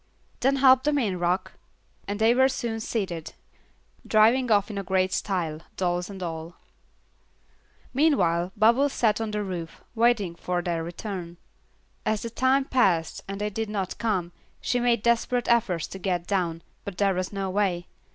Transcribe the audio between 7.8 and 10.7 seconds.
Meanwhile, Bubbles sat on the roof, waiting for